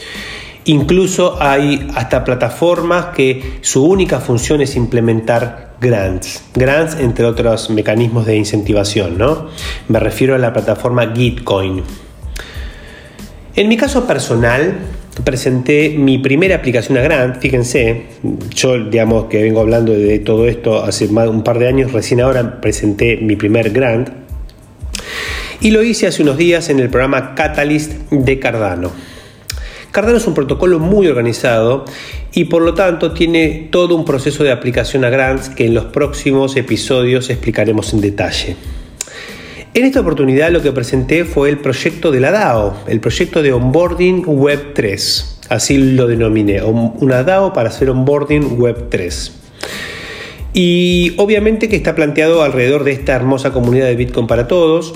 Incluso 0.66 1.42
hay 1.42 1.88
hasta 1.96 2.24
plataformas 2.24 3.08
que 3.16 3.58
su 3.62 3.86
única 3.86 4.20
función 4.20 4.62
es 4.62 4.76
implementar 4.76 5.74
grants. 5.82 6.44
Grants 6.54 6.96
entre 7.00 7.26
otros 7.26 7.70
mecanismos 7.70 8.26
de 8.26 8.38
incentivación, 8.38 9.18
¿no? 9.18 9.50
Me 9.90 10.00
refiero 10.00 10.36
a 10.36 10.38
la 10.38 10.54
plataforma 10.54 11.14
Gitcoin. 11.14 11.84
En 13.56 13.68
mi 13.68 13.78
caso 13.78 14.08
personal, 14.08 14.80
presenté 15.24 15.90
mi 15.90 16.18
primera 16.18 16.56
aplicación 16.56 16.98
a 16.98 17.02
Grant, 17.02 17.38
fíjense, 17.38 18.06
yo 18.50 18.84
digamos 18.86 19.26
que 19.26 19.44
vengo 19.44 19.60
hablando 19.60 19.94
de 19.94 20.18
todo 20.20 20.48
esto 20.48 20.84
hace 20.84 21.06
un 21.06 21.44
par 21.44 21.60
de 21.60 21.68
años, 21.68 21.92
recién 21.92 22.22
ahora 22.22 22.62
presenté 22.62 23.18
mi 23.18 23.36
primer 23.36 23.70
Grant 23.70 24.10
y 25.62 25.72
lo 25.72 25.84
hice 25.84 26.08
hace 26.08 26.24
unos 26.24 26.38
días 26.38 26.70
en 26.70 26.80
el 26.80 26.90
programa 26.90 27.36
Catalyst 27.36 27.94
de 28.10 28.40
Cardano. 28.40 28.92
Cardano 29.94 30.18
es 30.18 30.26
un 30.26 30.34
protocolo 30.34 30.80
muy 30.80 31.06
organizado 31.06 31.86
y 32.34 32.46
por 32.46 32.64
lo 32.64 32.74
tanto 32.74 33.12
tiene 33.12 33.68
todo 33.70 33.96
un 33.96 34.06
proceso 34.06 34.44
de 34.44 34.52
aplicación 34.52 35.06
a 35.06 35.12
grants 35.12 35.50
que 35.50 35.68
en 35.68 35.76
los 35.76 35.86
próximos 35.86 36.56
episodios 36.56 37.30
explicaremos 37.30 37.94
en 37.94 38.02
detalle. 38.02 38.56
En 39.76 39.86
esta 39.86 40.00
oportunidad 40.00 40.50
lo 40.50 40.64
que 40.64 40.72
presenté 40.72 41.26
fue 41.26 41.50
el 41.50 41.60
proyecto 41.60 42.10
de 42.10 42.20
la 42.22 42.32
DAO, 42.32 42.76
el 42.88 43.00
proyecto 43.02 43.44
de 43.44 43.54
Onboarding 43.54 44.24
Web 44.26 44.74
3. 44.74 45.42
Así 45.50 45.78
lo 45.78 46.08
denominé, 46.08 46.64
una 46.64 47.22
DAO 47.22 47.54
para 47.54 47.70
hacer 47.70 47.92
Onboarding 47.92 48.60
Web 48.60 48.88
3. 48.90 49.32
Y 50.54 51.14
obviamente 51.18 51.70
que 51.70 51.76
está 51.76 51.94
planteado 51.94 52.42
alrededor 52.42 52.84
de 52.84 52.94
esta 52.94 53.14
hermosa 53.14 53.54
comunidad 53.54 53.86
de 53.86 53.96
Bitcoin 53.96 54.26
para 54.26 54.48
todos, 54.48 54.96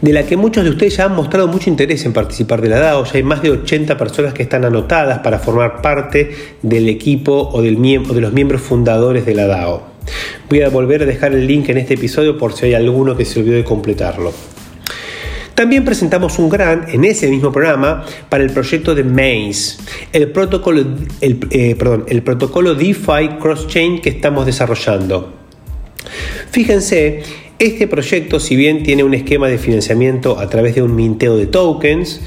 de 0.00 0.12
la 0.12 0.24
que 0.24 0.36
muchos 0.36 0.64
de 0.64 0.70
ustedes 0.70 0.96
ya 0.96 1.04
han 1.04 1.14
mostrado 1.14 1.48
mucho 1.48 1.68
interés 1.68 2.04
en 2.06 2.12
participar 2.12 2.60
de 2.60 2.68
la 2.68 2.78
DAO. 2.78 3.04
Ya 3.04 3.12
hay 3.14 3.22
más 3.22 3.42
de 3.42 3.50
80 3.50 3.96
personas 3.98 4.32
que 4.32 4.42
están 4.42 4.64
anotadas 4.64 5.18
para 5.18 5.38
formar 5.38 5.82
parte 5.82 6.34
del 6.62 6.88
equipo 6.88 7.50
o, 7.52 7.62
del 7.62 7.76
o 8.08 8.14
de 8.14 8.20
los 8.20 8.32
miembros 8.32 8.62
fundadores 8.62 9.26
de 9.26 9.34
la 9.34 9.46
DAO. 9.46 9.90
Voy 10.48 10.62
a 10.62 10.68
volver 10.68 11.02
a 11.02 11.06
dejar 11.06 11.34
el 11.34 11.46
link 11.46 11.68
en 11.68 11.78
este 11.78 11.94
episodio 11.94 12.38
por 12.38 12.54
si 12.54 12.66
hay 12.66 12.74
alguno 12.74 13.16
que 13.16 13.24
se 13.24 13.40
olvidó 13.40 13.56
de 13.56 13.64
completarlo. 13.64 14.32
También 15.54 15.84
presentamos 15.84 16.38
un 16.38 16.48
grant 16.48 16.88
en 16.88 17.04
ese 17.04 17.28
mismo 17.28 17.52
programa 17.52 18.06
para 18.30 18.42
el 18.42 18.50
proyecto 18.50 18.94
de 18.94 19.04
Maze, 19.04 19.76
el 20.10 20.30
protocolo, 20.30 20.82
eh, 21.20 21.76
perdón, 21.78 22.06
el 22.08 22.22
protocolo 22.22 22.74
DeFi 22.74 23.36
Cross-Chain 23.38 24.00
que 24.00 24.08
estamos 24.08 24.46
desarrollando. 24.46 25.34
Fíjense, 26.50 27.22
este 27.60 27.86
proyecto, 27.86 28.40
si 28.40 28.56
bien 28.56 28.82
tiene 28.82 29.04
un 29.04 29.14
esquema 29.14 29.46
de 29.46 29.58
financiamiento 29.58 30.40
a 30.40 30.48
través 30.48 30.74
de 30.74 30.82
un 30.82 30.96
minteo 30.96 31.36
de 31.36 31.46
tokens, 31.46 32.20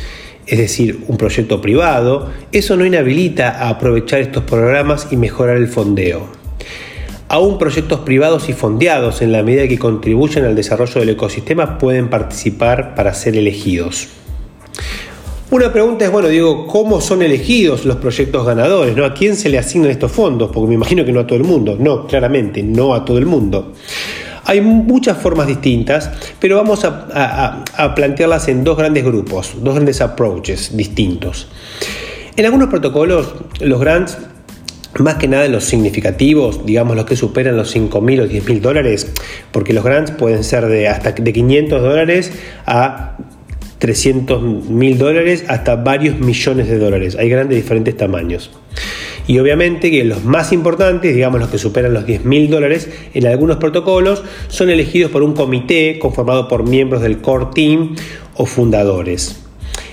es 0.48 0.58
decir, 0.58 1.00
un 1.08 1.18
proyecto 1.18 1.60
privado, 1.60 2.32
eso 2.52 2.78
no 2.78 2.86
inhabilita 2.86 3.50
a 3.50 3.70
aprovechar 3.70 4.22
estos 4.22 4.44
programas 4.44 5.08
y 5.12 5.18
mejorar 5.18 5.58
el 5.58 5.68
fondeo 5.68 6.44
aún 7.34 7.58
proyectos 7.58 8.02
privados 8.02 8.48
y 8.48 8.54
fondeados 8.54 9.24
en 9.24 9.32
la 9.32 9.42
medida 9.42 9.68
que 9.68 9.80
contribuyen 9.80 10.46
al 10.46 10.56
desarrollo 10.56 11.00
del 11.00 11.10
ecosistema 11.10 11.80
pueden 11.80 12.08
participar 12.08 12.94
para 12.94 13.12
ser 13.16 13.36
elegidos. 13.36 14.10
Una 15.50 15.74
pregunta 15.74 16.06
es, 16.06 16.12
bueno, 16.12 16.28
digo, 16.28 16.68
¿cómo 16.68 17.02
son 17.02 17.24
elegidos 17.24 17.86
los 17.86 17.98
proyectos 17.98 18.46
ganadores? 18.46 18.96
¿no? 18.96 19.04
¿A 19.04 19.16
quién 19.16 19.36
se 19.36 19.50
le 19.50 19.58
asignan 19.58 19.90
estos 19.90 20.12
fondos? 20.12 20.52
Porque 20.52 20.68
me 20.68 20.76
imagino 20.76 21.04
que 21.06 21.12
no 21.12 21.22
a 21.22 21.28
todo 21.28 21.38
el 21.38 21.44
mundo. 21.44 21.76
No, 21.80 22.06
claramente, 22.06 22.62
no 22.62 22.94
a 22.94 23.04
todo 23.04 23.18
el 23.18 23.26
mundo. 23.26 23.74
Hay 24.54 24.62
muchas 24.62 25.18
formas 25.18 25.48
distintas, 25.48 26.12
pero 26.40 26.58
vamos 26.58 26.86
a, 26.86 27.64
plantearlas 27.96 28.48
en 28.50 28.64
dos 28.64 28.78
grandes 28.78 29.04
grupos, 29.04 29.56
dos 29.64 29.74
grandes 29.74 30.00
approaches 30.00 30.78
distintos. 30.78 31.48
En 32.36 32.46
algunos 32.46 32.70
protocolos, 32.70 33.34
los 33.62 33.80
grants 33.80 34.16
más 35.00 35.16
que 35.16 35.28
nada 35.28 35.48
los 35.48 35.64
significativos, 35.64 36.68
digamos 36.68 36.96
los 36.96 37.06
que 37.06 37.16
superan 37.16 37.58
los 37.58 37.76
5.000 37.76 38.22
o 38.22 38.26
10.000 38.28 38.62
dólares, 38.62 39.12
porque 39.52 39.74
los 39.74 39.84
grants 39.84 40.12
pueden 40.12 40.44
ser 40.44 40.68
de 40.68 40.88
hasta 40.88 41.14
de 41.14 41.34
500 41.34 41.82
dólares 41.82 42.32
a 42.68 43.18
300.000 43.82 44.98
dólares 44.98 45.46
hasta 45.48 45.78
varios 45.78 46.20
millones 46.20 46.68
de 46.68 46.78
dólares. 46.78 47.18
Hay 47.20 47.28
grandes 47.28 47.56
diferentes 47.56 47.98
tamaños. 47.98 48.52
Y 49.28 49.40
obviamente 49.40 49.90
que 49.90 50.04
los 50.04 50.26
más 50.26 50.52
importantes, 50.52 51.16
digamos 51.16 51.40
los 51.40 51.50
que 51.50 51.58
superan 51.58 51.94
los 51.94 52.06
10.000 52.06 52.50
dólares, 52.50 52.90
en 53.14 53.28
algunos 53.28 53.58
protocolos 53.58 54.24
son 54.50 54.70
elegidos 54.70 55.12
por 55.12 55.24
un 55.24 55.34
comité 55.34 55.98
conformado 56.00 56.48
por 56.48 56.68
miembros 56.68 57.02
del 57.02 57.20
core 57.20 57.48
team 57.54 57.96
o 58.36 58.46
fundadores. 58.46 59.40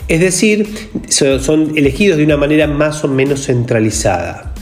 Es 0.08 0.20
decir, 0.20 0.66
son 1.08 1.72
elegidos 1.76 2.18
de 2.18 2.24
una 2.24 2.36
manera 2.36 2.66
más 2.66 3.04
o 3.04 3.08
menos 3.08 3.46
centralizada. 3.46 4.52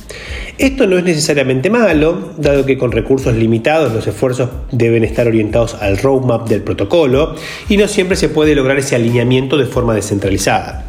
Esto 0.59 0.87
no 0.87 0.99
es 0.99 1.05
necesariamente 1.05 1.71
malo, 1.71 2.33
dado 2.37 2.67
que 2.67 2.77
con 2.77 2.91
recursos 2.91 3.35
limitados 3.35 3.95
los 3.95 4.07
esfuerzos 4.07 4.51
deben 4.73 5.05
estar 5.05 5.29
orientados 5.29 5.75
al 5.75 5.97
roadmap 5.99 6.49
del 6.49 6.63
protocolo 6.63 7.37
y 7.69 7.77
no 7.77 7.87
siempre 7.87 8.17
se 8.17 8.29
puede 8.29 8.57
lograr 8.57 8.77
ese 8.77 8.97
alineamiento 8.97 9.57
de 9.57 9.67
forma 9.67 9.95
descentralizada. 9.95 10.88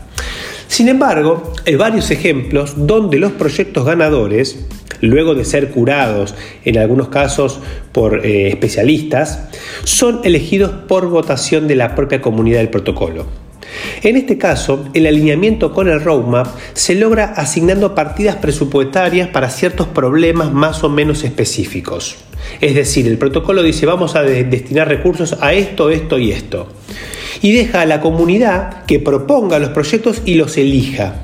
Sin 0.70 0.88
embargo, 0.88 1.52
hay 1.66 1.76
varios 1.76 2.12
ejemplos 2.12 2.86
donde 2.86 3.18
los 3.18 3.32
proyectos 3.32 3.86
ganadores, 3.86 4.68
luego 5.02 5.34
de 5.34 5.44
ser 5.44 5.72
curados 5.72 6.36
en 6.64 6.78
algunos 6.78 7.10
casos 7.10 7.60
por 7.92 8.24
eh, 8.24 8.50
especialistas, 8.50 9.50
son 9.84 10.22
elegidos 10.24 10.70
por 10.88 11.10
votación 11.10 11.68
de 11.68 11.76
la 11.76 11.96
propia 11.96 12.22
comunidad 12.22 12.60
del 12.60 12.70
protocolo. 12.70 13.26
En 14.04 14.16
este 14.16 14.38
caso, 14.38 14.86
el 14.94 15.08
alineamiento 15.08 15.74
con 15.74 15.90
el 15.90 16.02
roadmap 16.02 16.48
se 16.74 16.94
logra 16.94 17.26
asignando 17.26 17.96
partidas 17.96 18.36
presupuestarias 18.36 19.28
para 19.30 19.50
ciertos 19.50 19.88
problemas 19.88 20.54
más 20.54 20.84
o 20.84 20.90
menos 20.90 21.24
específicos. 21.24 22.18
Es 22.62 22.76
decir, 22.76 23.08
el 23.08 23.18
protocolo 23.18 23.64
dice 23.64 23.88
vamos 23.88 24.16
a 24.16 24.22
destinar 24.22 24.88
recursos 24.88 25.36
a 25.42 25.52
esto, 25.52 25.90
esto 25.90 26.20
y 26.20 26.32
esto. 26.32 26.68
Y 27.42 27.54
deja 27.54 27.82
a 27.82 27.86
la 27.86 28.02
comunidad 28.02 28.86
que 28.86 29.00
proponga 29.00 29.60
los 29.60 29.70
proyectos 29.70 30.22
y 30.26 30.36
los 30.36 30.58
elija. 30.58 31.16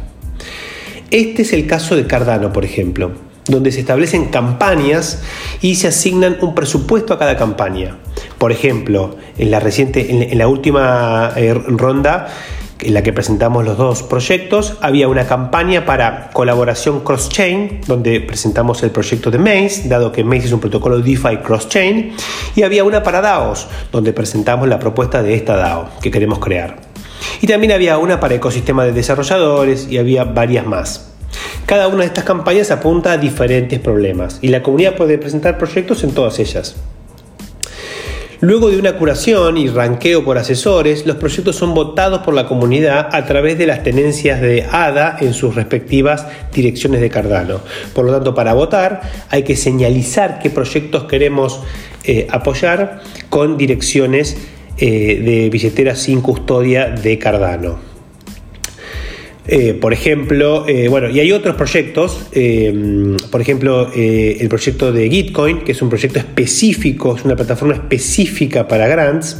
Este 1.11 1.43
es 1.43 1.53
el 1.53 1.67
caso 1.67 1.95
de 1.95 2.07
Cardano, 2.07 2.51
por 2.51 2.65
ejemplo, 2.65 3.11
donde 3.47 3.71
se 3.71 3.79
establecen 3.79 4.25
campañas 4.25 5.21
y 5.61 5.75
se 5.75 5.87
asignan 5.87 6.37
un 6.41 6.55
presupuesto 6.55 7.13
a 7.13 7.19
cada 7.19 7.37
campaña. 7.37 7.97
Por 8.37 8.51
ejemplo, 8.51 9.17
en 9.37 9.51
la 9.51 9.59
reciente, 9.59 10.31
en 10.31 10.37
la 10.37 10.47
última 10.47 11.31
eh, 11.35 11.53
ronda 11.53 12.27
en 12.79 12.93
la 12.93 13.03
que 13.03 13.13
presentamos 13.13 13.65
los 13.65 13.77
dos 13.77 14.03
proyectos, 14.03 14.77
había 14.81 15.07
una 15.07 15.25
campaña 15.25 15.85
para 15.85 16.29
colaboración 16.33 17.01
cross-chain, 17.01 17.81
donde 17.87 18.21
presentamos 18.21 18.83
el 18.83 18.91
proyecto 18.91 19.31
de 19.31 19.37
Maze, 19.37 19.87
dado 19.87 20.11
que 20.11 20.23
Maze 20.23 20.47
es 20.47 20.51
un 20.51 20.59
protocolo 20.59 20.99
DeFi 20.99 21.37
cross-chain, 21.37 22.13
y 22.55 22.63
había 22.63 22.83
una 22.83 23.03
para 23.03 23.21
DAOs, 23.21 23.67
donde 23.91 24.13
presentamos 24.13 24.67
la 24.67 24.79
propuesta 24.79 25.23
de 25.23 25.35
esta 25.35 25.55
DAO 25.55 25.89
que 26.01 26.11
queremos 26.11 26.39
crear. 26.39 26.77
Y 27.41 27.47
también 27.47 27.71
había 27.71 27.97
una 27.97 28.19
para 28.19 28.35
ecosistema 28.35 28.85
de 28.85 28.91
desarrolladores 28.91 29.87
y 29.89 29.97
había 29.97 30.23
varias 30.23 30.65
más. 30.65 31.11
Cada 31.65 31.87
una 31.87 32.01
de 32.01 32.07
estas 32.07 32.23
campañas 32.23 32.71
apunta 32.71 33.13
a 33.13 33.17
diferentes 33.17 33.79
problemas 33.79 34.37
y 34.41 34.49
la 34.49 34.61
comunidad 34.61 34.95
puede 34.95 35.17
presentar 35.17 35.57
proyectos 35.57 36.03
en 36.03 36.11
todas 36.11 36.39
ellas. 36.39 36.75
Luego 38.45 38.69
de 38.69 38.77
una 38.77 38.95
curación 38.95 39.57
y 39.57 39.69
ranqueo 39.69 40.23
por 40.23 40.37
asesores, 40.37 41.07
los 41.07 41.15
proyectos 41.15 41.55
son 41.55 41.73
votados 41.73 42.19
por 42.19 42.35
la 42.35 42.45
comunidad 42.45 43.09
a 43.11 43.25
través 43.25 43.57
de 43.57 43.65
las 43.65 43.81
tenencias 43.81 44.39
de 44.39 44.67
ADA 44.71 45.17
en 45.19 45.33
sus 45.33 45.55
respectivas 45.55 46.27
direcciones 46.53 47.01
de 47.01 47.09
Cardano. 47.09 47.61
Por 47.95 48.05
lo 48.05 48.13
tanto, 48.13 48.35
para 48.35 48.53
votar 48.53 49.01
hay 49.31 49.41
que 49.41 49.55
señalizar 49.55 50.37
qué 50.37 50.51
proyectos 50.51 51.05
queremos 51.05 51.61
eh, 52.03 52.27
apoyar 52.29 53.01
con 53.29 53.57
direcciones 53.57 54.37
eh, 54.77 55.19
de 55.25 55.49
billeteras 55.49 55.97
sin 55.97 56.21
custodia 56.21 56.91
de 56.91 57.17
Cardano. 57.17 57.94
Eh, 59.47 59.73
por 59.79 59.93
ejemplo, 59.93 60.65
eh, 60.67 60.87
bueno, 60.87 61.09
y 61.09 61.19
hay 61.19 61.31
otros 61.31 61.55
proyectos, 61.55 62.27
eh, 62.31 63.15
por 63.29 63.41
ejemplo, 63.41 63.91
el 63.93 64.47
proyecto 64.49 64.91
de 64.91 65.09
Gitcoin, 65.09 65.59
que 65.59 65.73
es 65.73 65.81
un 65.81 65.89
proyecto 65.89 66.17
específico, 66.17 67.15
es 67.15 67.25
una 67.25 67.35
plataforma 67.35 67.75
específica 67.75 68.67
para 68.67 68.87
grants 68.87 69.37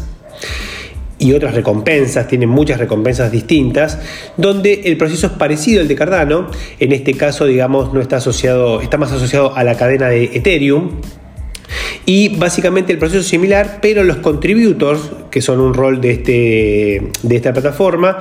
y 1.18 1.34
otras 1.34 1.56
recompensas, 1.56 2.28
tiene 2.28 2.46
muchas 2.46 2.78
recompensas 2.78 3.32
distintas, 3.32 4.00
donde 4.38 4.82
el 4.86 4.98
proceso 4.98 5.28
es 5.28 5.34
parecido 5.34 5.82
al 5.82 5.88
de 5.88 5.96
Cardano, 5.96 6.52
en 6.80 6.92
este 6.92 7.14
caso, 7.14 7.46
digamos, 7.46 7.94
no 7.94 8.02
está 8.02 8.18
asociado, 8.18 8.82
está 8.82 8.98
más 8.98 9.12
asociado 9.12 9.56
a 9.56 9.64
la 9.64 9.76
cadena 9.76 10.10
de 10.10 10.26
Ethereum, 10.26 10.92
y 12.06 12.30
básicamente 12.38 12.94
el 12.94 13.00
proceso 13.00 13.22
es 13.22 13.28
similar, 13.28 13.80
pero 13.82 14.04
los 14.04 14.18
contributors, 14.18 15.02
que 15.32 15.42
son 15.42 15.60
un 15.60 15.74
rol 15.74 16.00
de, 16.00 16.12
este, 16.12 17.12
de 17.24 17.36
esta 17.36 17.54
plataforma, 17.54 18.20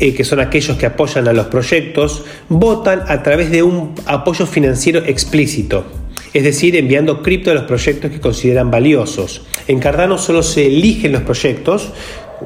eh, 0.00 0.14
que 0.14 0.24
son 0.24 0.40
aquellos 0.40 0.76
que 0.76 0.86
apoyan 0.86 1.28
a 1.28 1.32
los 1.32 1.46
proyectos, 1.46 2.24
votan 2.48 3.02
a 3.08 3.22
través 3.22 3.50
de 3.50 3.62
un 3.62 3.94
apoyo 4.06 4.46
financiero 4.46 5.00
explícito, 5.04 5.84
es 6.32 6.42
decir, 6.42 6.76
enviando 6.76 7.22
cripto 7.22 7.50
a 7.50 7.54
los 7.54 7.64
proyectos 7.64 8.10
que 8.10 8.20
consideran 8.20 8.70
valiosos. 8.70 9.42
En 9.68 9.78
Cardano 9.78 10.18
solo 10.18 10.42
se 10.42 10.66
eligen 10.66 11.12
los 11.12 11.22
proyectos, 11.22 11.92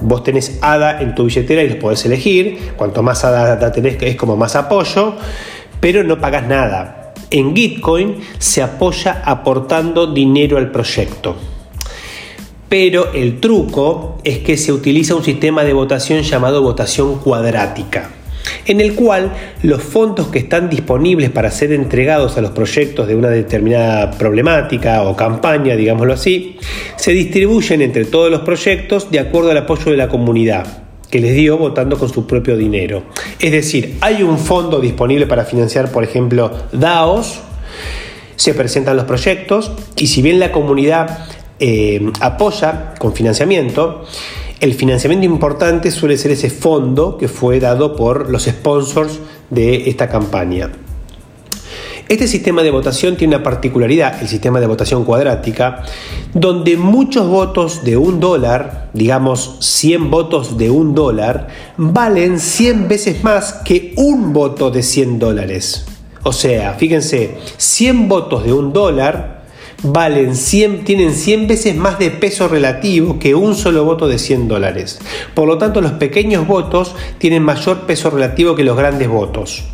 vos 0.01 0.23
tenés 0.23 0.59
ADA 0.61 1.01
en 1.01 1.15
tu 1.15 1.25
billetera 1.25 1.63
y 1.63 1.69
los 1.69 1.79
podés 1.79 2.05
elegir, 2.05 2.73
cuanto 2.77 3.03
más 3.03 3.25
ADA 3.25 3.73
tenés 3.73 4.03
es 4.03 4.17
como 4.17 4.37
más 4.37 4.55
apoyo, 4.57 5.17
pero 5.81 6.05
no 6.05 6.21
pagas 6.21 6.47
nada. 6.47 7.13
En 7.31 7.55
Gitcoin 7.55 8.17
se 8.39 8.63
apoya 8.63 9.23
aportando 9.25 10.07
dinero 10.07 10.57
al 10.57 10.71
proyecto 10.71 11.37
pero 12.69 13.13
el 13.13 13.41
truco 13.41 14.19
es 14.25 14.39
que 14.39 14.57
se 14.57 14.73
utiliza 14.73 15.15
un 15.15 15.25
sistema 15.25 15.65
de 15.65 15.73
votación 15.73 16.23
llamado 16.23 16.63
votación 16.63 17.19
cuadrática, 17.19 18.11
en 18.67 18.81
el 18.81 18.95
cual 18.95 19.33
los 19.63 19.83
fondos 19.83 20.29
que 20.29 20.39
están 20.39 20.69
disponibles 20.69 21.31
para 21.31 21.51
ser 21.51 21.73
entregados 21.73 22.37
a 22.37 22.41
los 22.41 22.51
proyectos 22.51 23.09
de 23.09 23.17
una 23.17 23.31
determinada 23.31 24.11
problemática 24.13 25.03
o 25.03 25.17
campaña, 25.17 25.77
digámoslo 25.77 26.13
así, 26.13 26.59
se 26.97 27.13
distribuyen 27.13 27.83
entre 27.83 28.05
todos 28.05 28.31
los 28.31 28.41
proyectos 28.41 29.11
de 29.11 29.21
acuerdo 29.21 29.51
al 29.51 29.59
apoyo 29.59 29.91
de 29.91 29.97
la 29.97 30.09
comunidad 30.09 30.85
que 31.11 31.21
les 31.21 31.35
dio 31.35 31.57
votando 31.57 31.99
con 31.99 32.11
su 32.11 32.27
propio 32.27 32.57
dinero. 32.59 33.05
Es 33.41 33.51
decir, 33.51 33.97
hay 34.03 34.23
un 34.23 34.39
fondo 34.39 34.79
disponible 34.79 35.27
para 35.27 35.47
financiar, 35.47 35.91
por 35.91 36.05
ejemplo, 36.05 36.51
DAOs, 36.73 37.41
se 38.37 38.55
presentan 38.55 38.97
los 38.97 39.07
proyectos 39.07 39.73
y 39.97 40.07
si 40.07 40.23
bien 40.23 40.39
la 40.39 40.53
comunidad 40.53 41.27
eh, 41.59 42.11
apoya 42.21 42.95
con 42.99 43.15
financiamiento. 43.15 44.05
El 44.61 44.75
financiamiento 44.75 45.25
importante 45.25 45.91
suele 45.91 46.17
ser 46.17 46.33
ese 46.33 46.51
fondo 46.51 47.17
que 47.17 47.29
fue 47.29 47.61
dado 47.61 47.95
por 47.95 48.31
los 48.31 48.45
sponsors 48.45 49.21
de 49.51 49.89
esta 49.89 50.09
campaña. 50.09 50.71
Este 52.09 52.27
sistema 52.27 52.63
de 52.63 52.71
votación 52.71 53.17
tiene 53.19 53.37
una 53.37 53.45
particularidad, 53.45 54.23
el 54.23 54.29
sistema 54.29 54.61
de 54.61 54.67
votación 54.67 55.05
cuadrática, 55.05 55.83
donde 56.33 56.79
muchos 56.79 57.29
votos 57.29 57.85
de 57.85 57.99
un 57.99 58.19
dólar, 58.19 58.89
digamos 58.95 59.59
100 59.61 60.11
votos 60.11 60.57
de 60.57 60.71
un 60.71 60.95
dólar, 60.95 61.49
valen 61.77 62.41
100 62.41 62.89
veces 62.89 63.23
más 63.23 63.53
que 63.63 63.93
un 63.97 64.33
voto 64.33 64.71
de 64.71 64.83
100 64.83 65.19
dólares. 65.19 65.85
O 66.23 66.33
sea, 66.33 66.73
fíjense, 66.75 67.37
100 67.59 68.09
votos 68.09 68.43
de 68.45 68.55
un 68.55 68.73
dólar 68.73 69.38
valen 69.83 70.35
100, 70.35 70.85
tienen 70.85 71.15
100 71.15 71.47
veces 71.47 71.77
más 71.77 71.99
de 71.99 72.11
peso 72.11 72.49
relativo 72.49 73.19
que 73.19 73.35
un 73.35 73.55
solo 73.55 73.85
voto 73.85 74.09
de 74.09 74.19
100 74.19 74.49
dólares. 74.49 74.99
Por 75.35 75.49
lo 75.49 75.59
tanto, 75.59 75.81
los 75.81 75.93
pequeños 75.93 76.47
votos 76.47 76.95
tienen 77.19 77.43
mayor 77.43 77.87
peso 77.87 78.11
relativo 78.11 78.55
que 78.55 78.65
los 78.65 78.77
grandes 78.77 79.09
votos. 79.09 79.65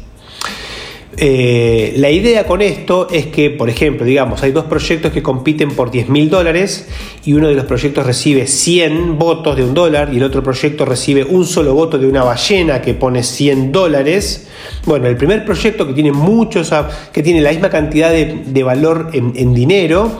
Eh, 1.16 1.94
la 1.96 2.10
idea 2.10 2.44
con 2.44 2.60
esto 2.60 3.08
es 3.10 3.26
que, 3.26 3.50
por 3.50 3.70
ejemplo, 3.70 4.04
digamos, 4.04 4.42
hay 4.42 4.50
dos 4.50 4.64
proyectos 4.64 5.12
que 5.12 5.22
compiten 5.22 5.70
por 5.70 5.90
10 5.90 6.08
mil 6.08 6.28
dólares 6.28 6.88
y 7.24 7.34
uno 7.34 7.48
de 7.48 7.54
los 7.54 7.66
proyectos 7.66 8.04
recibe 8.04 8.46
100 8.46 9.18
votos 9.18 9.56
de 9.56 9.64
un 9.64 9.74
dólar 9.74 10.10
y 10.12 10.16
el 10.16 10.24
otro 10.24 10.42
proyecto 10.42 10.84
recibe 10.84 11.24
un 11.24 11.46
solo 11.46 11.74
voto 11.74 11.98
de 11.98 12.06
una 12.06 12.24
ballena 12.24 12.80
que 12.80 12.94
pone 12.94 13.22
100 13.22 13.70
dólares. 13.70 14.48
Bueno, 14.86 15.06
el 15.06 15.16
primer 15.16 15.44
proyecto 15.44 15.86
que 15.86 15.92
tiene 15.92 16.10
muchos, 16.10 16.72
que 17.12 17.22
tiene 17.22 17.40
la 17.40 17.50
misma 17.50 17.70
cantidad 17.70 18.10
de, 18.10 18.62
valor 18.64 19.10
en, 19.12 19.32
en 19.36 19.54
dinero, 19.54 20.10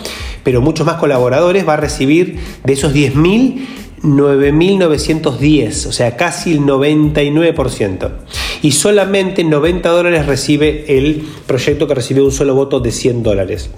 pero 0.45 0.61
muchos 0.61 0.87
más 0.87 0.97
colaboradores, 0.97 1.67
va 1.67 1.75
a 1.75 1.79
recibir 1.79 2.39
de 2.63 2.73
esos 2.73 2.93
10 2.93 3.17
mil 3.17 3.67
9.910, 4.05 5.87
o 5.87 5.93
sea, 5.93 6.17
casi 6.17 6.53
el 6.53 6.61
99%. 6.61 8.11
Y 8.63 8.73
solamente 8.73 9.43
90 9.43 9.89
dólares 9.89 10.27
recibe 10.27 10.85
el 10.99 11.27
proyecto 11.47 11.89
que 11.89 11.95
recibe 11.95 12.23
un 12.23 12.33
solo 12.33 12.55
voto 12.55 12.81
de 12.81 12.93
100 12.93 13.23
dólares. 13.23 13.71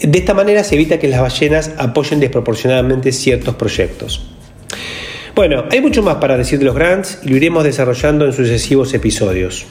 De 0.00 0.18
esta 0.18 0.34
manera 0.34 0.64
se 0.64 0.76
evita 0.76 0.98
que 0.98 1.08
las 1.08 1.20
ballenas 1.20 1.72
apoyen 1.78 2.20
desproporcionadamente 2.20 3.12
ciertos 3.12 3.54
proyectos. 3.56 4.22
Bueno, 5.34 5.64
hay 5.70 5.80
mucho 5.80 6.02
más 6.02 6.16
para 6.16 6.36
decir 6.36 6.60
de 6.60 6.64
los 6.64 6.74
grants 6.74 7.18
y 7.24 7.28
lo 7.28 7.36
iremos 7.36 7.64
desarrollando 7.64 8.24
en 8.24 8.32
sucesivos 8.32 8.94
episodios. 8.94 9.66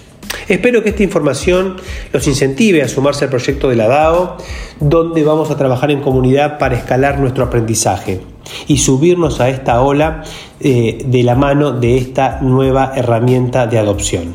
Espero 0.48 0.84
que 0.84 0.90
esta 0.90 1.04
información 1.04 1.78
los 2.12 2.28
incentive 2.28 2.82
a 2.82 2.88
sumarse 2.88 3.26
al 3.26 3.30
proyecto 3.30 3.70
de 3.70 3.76
la 3.76 3.88
DAO, 3.88 4.38
donde 4.80 5.24
vamos 5.24 5.52
a 5.52 5.58
trabajar 5.58 5.92
en 5.92 6.02
comunidad 6.02 6.58
para 6.58 6.76
escalar 6.76 7.20
nuestro 7.20 7.46
aprendizaje 7.46 8.20
y 8.68 8.78
subirnos 8.78 9.40
a 9.40 9.50
esta 9.50 9.82
ola 9.82 10.24
eh, 10.60 11.04
de 11.06 11.24
la 11.24 11.36
mano 11.36 11.72
de 11.72 11.98
esta 11.98 12.42
nueva 12.42 12.92
herramienta 12.96 13.68
de 13.68 13.80
adopción. 13.80 14.34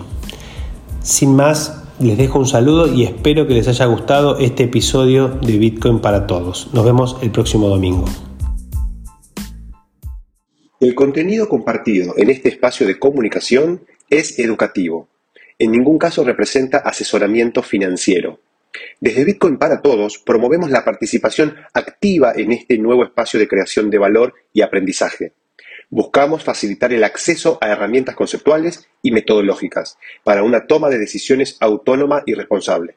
Sin 1.02 1.36
más, 1.36 1.82
les 2.00 2.16
dejo 2.16 2.38
un 2.38 2.46
saludo 2.46 2.92
y 2.92 3.04
espero 3.04 3.46
que 3.46 3.54
les 3.54 3.68
haya 3.68 3.84
gustado 3.86 4.38
este 4.38 4.64
episodio 4.64 5.28
de 5.28 5.58
Bitcoin 5.58 5.98
para 6.00 6.26
todos. 6.26 6.70
Nos 6.72 6.84
vemos 6.84 7.16
el 7.22 7.30
próximo 7.30 7.68
domingo. 7.68 8.06
El 10.80 10.94
contenido 10.94 11.48
compartido 11.48 12.14
en 12.16 12.30
este 12.30 12.48
espacio 12.48 12.86
de 12.86 12.98
comunicación 12.98 13.82
es 14.10 14.38
educativo 14.38 15.08
en 15.58 15.72
ningún 15.72 15.98
caso 15.98 16.24
representa 16.24 16.78
asesoramiento 16.78 17.62
financiero. 17.62 18.40
Desde 19.00 19.24
Bitcoin 19.24 19.58
para 19.58 19.82
Todos 19.82 20.18
promovemos 20.18 20.70
la 20.70 20.84
participación 20.84 21.56
activa 21.74 22.32
en 22.36 22.52
este 22.52 22.78
nuevo 22.78 23.04
espacio 23.04 23.40
de 23.40 23.48
creación 23.48 23.90
de 23.90 23.98
valor 23.98 24.34
y 24.52 24.62
aprendizaje. 24.62 25.32
Buscamos 25.90 26.44
facilitar 26.44 26.92
el 26.92 27.02
acceso 27.02 27.58
a 27.60 27.68
herramientas 27.68 28.14
conceptuales 28.14 28.88
y 29.02 29.10
metodológicas 29.10 29.96
para 30.22 30.42
una 30.42 30.66
toma 30.66 30.90
de 30.90 30.98
decisiones 30.98 31.56
autónoma 31.60 32.22
y 32.26 32.34
responsable. 32.34 32.96